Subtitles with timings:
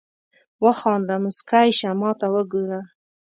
[0.63, 2.81] وخانده مسکی شه ماته وګوره